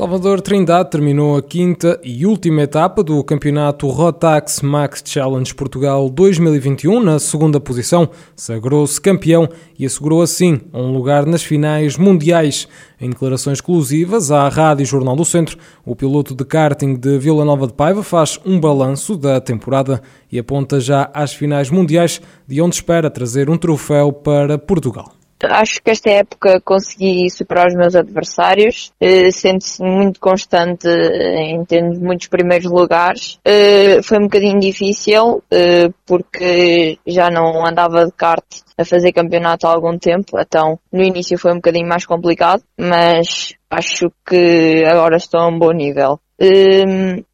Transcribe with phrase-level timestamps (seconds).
[0.00, 7.00] Salvador Trindade terminou a quinta e última etapa do campeonato Rotax Max Challenge Portugal 2021
[7.00, 9.46] na segunda posição, sagrou-se campeão
[9.78, 12.66] e assegurou assim um lugar nas finais mundiais.
[12.98, 17.66] Em declarações exclusivas à Rádio Jornal do Centro, o piloto de karting de Vila Nova
[17.66, 20.00] de Paiva faz um balanço da temporada
[20.32, 25.19] e aponta já às finais mundiais, de onde espera trazer um troféu para Portugal.
[25.42, 31.98] Acho que esta época consegui superar os meus adversários, eh, sendo-se muito constante em termos
[31.98, 33.38] de muitos primeiros lugares.
[33.44, 38.44] Eh, foi um bocadinho difícil, eh, porque já não andava de kart
[38.76, 43.54] a fazer campeonato há algum tempo, então no início foi um bocadinho mais complicado, mas
[43.70, 46.20] acho que agora estou a um bom nível.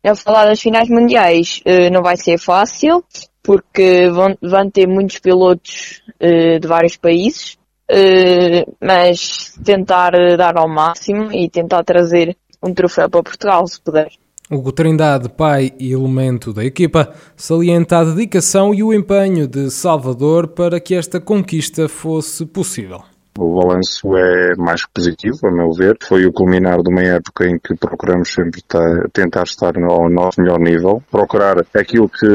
[0.04, 1.60] A falar das finais mundiais
[1.92, 3.04] não vai ser fácil,
[3.40, 7.65] porque vão, ter muitos pilotos de vários países, eh,
[8.80, 14.08] mas tentar dar ao máximo e tentar trazer um troféu para Portugal, se puder.
[14.50, 20.48] Hugo Trindade, pai e elemento da equipa, salienta a dedicação e o empenho de Salvador
[20.48, 23.02] para que esta conquista fosse possível.
[23.38, 25.96] O balanço é mais positivo, a meu ver.
[26.02, 28.62] Foi o culminar de uma época em que procuramos sempre
[29.12, 32.26] tentar estar ao nosso melhor nível, procurar aquilo que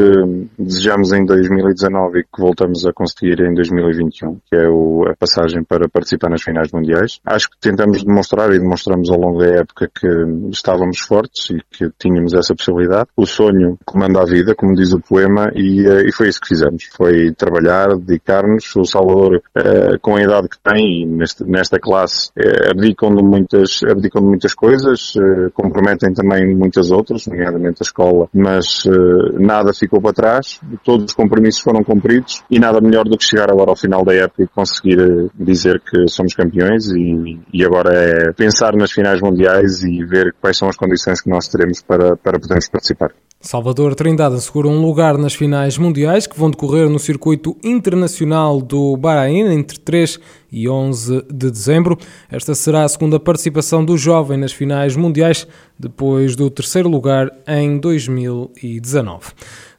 [0.57, 5.89] desejamos em 2019 e que voltamos a conseguir em 2021, que é a passagem para
[5.89, 7.19] participar nas finais mundiais.
[7.25, 10.07] Acho que tentamos demonstrar e demonstramos ao longo da época que
[10.51, 13.09] estávamos fortes e que tínhamos essa possibilidade.
[13.15, 16.49] O sonho comanda a vida, como diz o poema, e, eh, e foi isso que
[16.49, 16.83] fizemos.
[16.95, 18.75] Foi trabalhar, dedicar-nos.
[18.75, 23.23] O Salvador, eh, com a idade que tem, e neste, nesta classe eh, abdicam de
[23.23, 29.39] muitas, abdicam de muitas coisas, eh, comprometem também muitas outras, nomeadamente a escola, mas eh,
[29.39, 33.49] nada ficou para trás, todos os compromissos foram cumpridos e nada melhor do que chegar
[33.49, 38.31] agora ao final da época e conseguir dizer que somos campeões e, e agora é
[38.33, 42.39] pensar nas finais mundiais e ver quais são as condições que nós teremos para, para
[42.39, 43.11] podermos participar.
[43.41, 48.95] Salvador Trindade assegura um lugar nas finais mundiais que vão decorrer no circuito internacional do
[48.95, 50.19] Bahrein entre 3
[50.51, 51.97] e 11 de dezembro.
[52.29, 55.47] Esta será a segunda participação do jovem nas finais mundiais,
[55.79, 59.31] depois do terceiro lugar em 2019.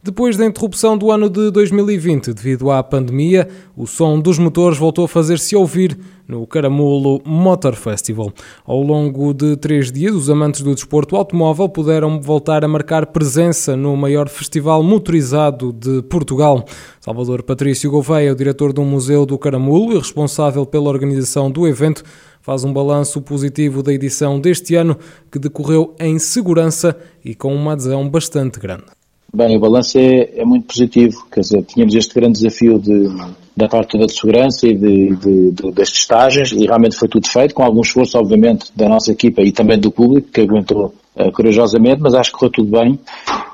[0.05, 5.05] Depois da interrupção do ano de 2020 devido à pandemia, o som dos motores voltou
[5.05, 5.97] a fazer-se ouvir
[6.27, 8.33] no Caramulo Motor Festival.
[8.65, 13.77] Ao longo de três dias, os amantes do desporto automóvel puderam voltar a marcar presença
[13.77, 16.65] no maior festival motorizado de Portugal.
[17.05, 22.05] Salvador Patrício Gouveia, o diretor do Museu do Caramulo e responsável pela organização do evento,
[22.41, 24.97] faz um balanço positivo da edição deste ano,
[25.29, 28.85] que decorreu em segurança e com uma adesão bastante grande.
[29.35, 33.09] Bem, o balanço é, é, muito positivo, quer dizer, tínhamos este grande desafio de,
[33.57, 37.53] da parte de segurança e de, de, de, das testagens e realmente foi tudo feito,
[37.53, 42.01] com algum esforço, obviamente, da nossa equipa e também do público, que aguentou uh, corajosamente,
[42.01, 42.93] mas acho que correu tudo bem.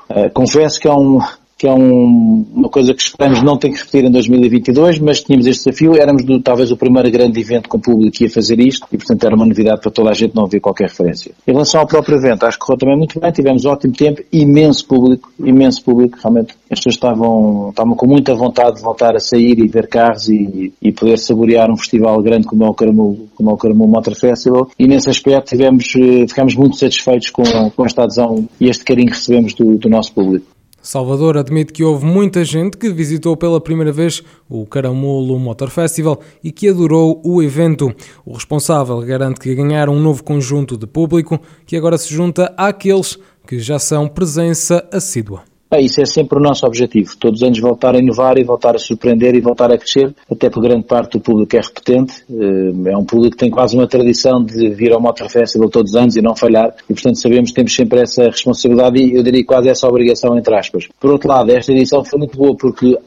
[0.07, 1.19] Uh, confesso que é um,
[1.59, 5.45] que é um, uma coisa que esperamos não ter que repetir em 2022, mas tínhamos
[5.45, 8.87] este desafio, éramos do, talvez o primeiro grande evento com público que ia fazer isto
[8.89, 11.33] e portanto era uma novidade para toda a gente não ver qualquer referência.
[11.45, 14.87] Em relação ao próprio evento, acho que correu também muito bem, tivemos ótimo tempo, imenso
[14.87, 19.59] público, imenso público, realmente as pessoas estavam, estavam com muita vontade de voltar a sair
[19.59, 23.49] e ver carros e, e poder saborear um festival grande como é o Caramulo, como
[23.49, 27.43] é o Caramulo Motor Festival e nesse aspecto tivemos, eh, ficamos muito satisfeitos com,
[27.75, 30.45] com esta adesão e este carinho que recebemos do, do nosso público.
[30.81, 36.19] Salvador admite que houve muita gente que visitou pela primeira vez o Caramulo Motor Festival
[36.43, 37.93] e que adorou o evento.
[38.25, 43.17] O responsável garante que ganharam um novo conjunto de público que agora se junta àqueles
[43.45, 45.43] que já são presença assídua.
[45.71, 48.75] É, isso é sempre o nosso objetivo, todos os anos voltar a inovar e voltar
[48.75, 52.89] a surpreender e voltar a crescer, até porque grande parte do público é repetente, eh,
[52.89, 55.95] é um público que tem quase uma tradição de vir ao Motor Festival todos os
[55.95, 59.45] anos e não falhar, e portanto sabemos que temos sempre essa responsabilidade e eu diria
[59.45, 60.87] quase essa obrigação entre aspas.
[60.99, 62.97] Por outro lado, esta edição foi muito boa porque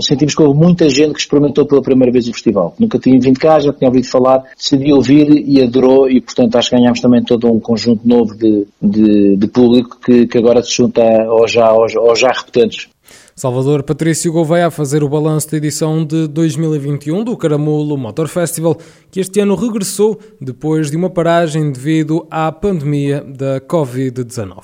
[0.00, 2.74] sentimos que houve muita gente que experimentou pela primeira vez o festival.
[2.78, 6.70] Nunca tinha vindo cá, já tinha ouvido falar, decidiu ouvir e adorou e, portanto, acho
[6.70, 10.74] que ganhámos também todo um conjunto novo de, de, de público que, que agora se
[10.74, 12.88] junta aos já, aos, aos já repetentes.
[13.42, 18.78] Salvador Patrício Gouveia a fazer o balanço da edição de 2021 do Caramulo Motor Festival,
[19.10, 24.58] que este ano regressou depois de uma paragem devido à pandemia da Covid-19.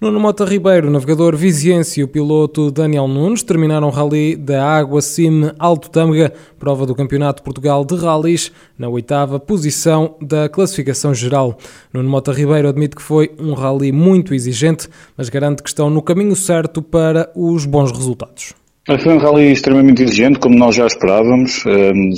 [0.00, 5.02] Nuno Mota Ribeiro, navegador viziense e o piloto Daniel Nunes terminaram o rally da Água
[5.02, 11.58] Cime Alto Tâmega, prova do Campeonato Portugal de Rallys, na oitava posição da classificação geral.
[11.92, 16.00] Nuno Mota Ribeiro admite que foi um rally muito exigente, mas garante que estão no
[16.00, 18.63] caminho certo para os bons resultados resultados.
[18.86, 21.64] Foi um rally extremamente exigente, como nós já esperávamos.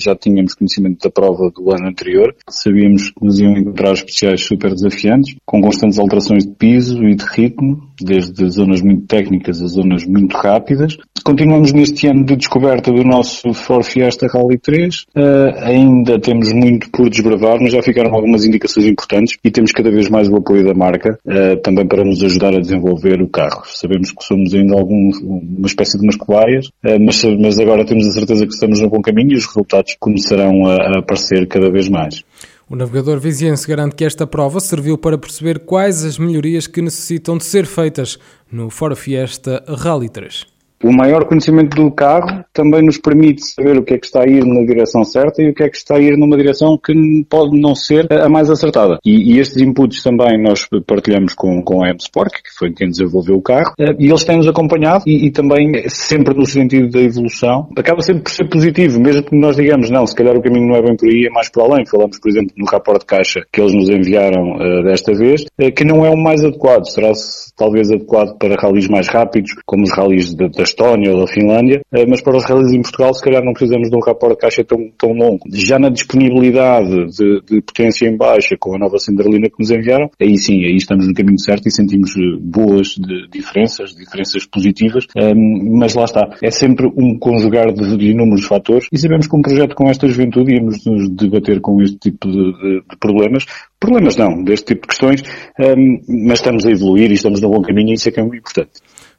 [0.03, 2.35] Já tínhamos conhecimento da prova do ano anterior.
[2.49, 7.25] Sabíamos que nos iam encontrar especiais super desafiantes, com constantes alterações de piso e de
[7.25, 10.97] ritmo, desde zonas muito técnicas a zonas muito rápidas.
[11.25, 15.07] Continuamos neste ano de descoberta do nosso Ford Fiesta Rally 3.
[15.15, 19.91] Ah, ainda temos muito por desbravar, mas já ficaram algumas indicações importantes e temos cada
[19.91, 23.63] vez mais o apoio da marca, ah, também para nos ajudar a desenvolver o carro.
[23.67, 28.47] Sabemos que somos ainda uma espécie de cobaias, eh, mas, mas agora temos a certeza
[28.47, 32.23] que estamos no bom caminho e os resultados começarão a, aparecer cada vez mais.
[32.69, 37.39] O navegador viziense garante que esta prova serviu para perceber quais as melhorias que necessitam
[37.39, 38.19] de ser feitas
[38.51, 40.56] no Ford Fiesta Rally 3.
[40.83, 44.29] O maior conhecimento do carro também nos permite saber o que é que está a
[44.29, 46.93] ir na direção certa e o que é que está a ir numa direção que
[47.29, 48.99] pode não ser a mais acertada.
[49.05, 53.37] E, e estes inputs também nós partilhamos com, com a M-Sport, que foi quem desenvolveu
[53.37, 57.69] o carro, eh, e eles têm-nos acompanhado e, e, também sempre no sentido da evolução.
[57.77, 60.77] Acaba sempre por ser positivo, mesmo que nós digamos, não, se calhar o caminho não
[60.77, 61.87] é bem por aí, é mais por além.
[61.87, 65.73] Falamos, por exemplo, no rapport de caixa que eles nos enviaram uh, desta vez, uh,
[65.73, 66.87] que não é o mais adequado.
[66.87, 67.13] Será
[67.57, 72.05] talvez adequado para ralis mais rápidos, como os ralis da Estónia ou da Finlândia, eh,
[72.07, 74.65] mas para os ralis em Portugal se calhar não precisamos de um rapport de caixa
[74.65, 75.41] tão, tão longo.
[75.53, 80.11] Já na disponibilidade de, de potência em baixa com a nova Cinderlina que nos enviaram,
[80.21, 85.07] aí sim, aí estamos no caminho certo e sentimos eh, boas de, diferenças, diferenças positivas,
[85.17, 86.29] ehm, mas lá está.
[86.43, 90.07] É sempre um conjugar de, de inúmeros fatores e sabemos que um projeto com esta
[90.09, 93.45] juventude íamos nos debater com este tipo de, de, de problemas,
[93.79, 95.23] problemas não, deste tipo de questões,
[95.59, 98.23] ehm, mas estamos a evoluir e estamos no bom caminho e isso é que é
[98.23, 98.73] muito importante.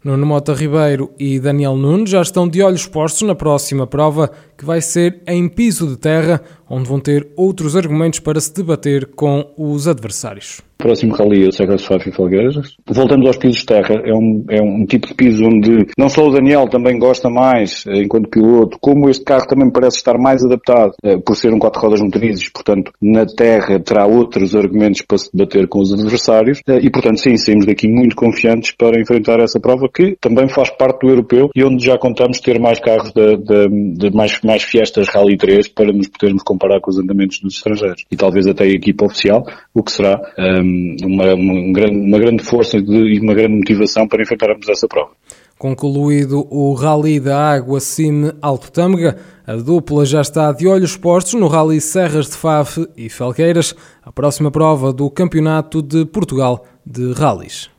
[0.08, 4.64] Nuno Mota Ribeiro e Daniel Nunes já estão de olhos postos na próxima prova, que
[4.64, 9.46] vai ser em piso de terra, onde vão ter outros argumentos para se debater com
[9.58, 10.62] os adversários.
[10.78, 12.76] Próximo rally é o Serra de Fábio Falgueiras.
[12.86, 16.28] Voltamos aos pisos de terra, é um, é um tipo de piso onde não só
[16.28, 20.44] o Daniel também gosta mais, eh, enquanto piloto, como este carro também parece estar mais
[20.44, 25.18] adaptado, eh, por ser um quatro rodas motrizes, portanto, na terra terá outros argumentos para
[25.18, 29.40] se debater com os adversários, eh, e portanto, sim, saímos daqui muito confiantes para enfrentar
[29.40, 33.12] essa prova, que também faz parte do europeu, e onde já contamos ter mais carros
[33.14, 37.40] de, de, de mais, mais fiestas Rally 3 para nos podermos comparar com os andamentos
[37.40, 38.06] dos estrangeiros.
[38.12, 42.44] E talvez até a equipa oficial, o que será um, uma, uma, grande, uma grande
[42.44, 45.12] força e uma grande motivação para enfrentarmos essa prova.
[45.58, 51.34] Concluído o Rally da Água Cine Alto Tâmega, a dupla já está de olhos postos
[51.34, 57.12] no Rally Serras de Faf e Felqueiras, a próxima prova do Campeonato de Portugal de
[57.14, 57.72] Rallys.